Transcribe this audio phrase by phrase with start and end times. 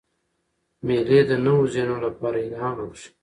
[0.85, 3.09] مېلې د نوو ذهنونو له پاره الهام بخښي.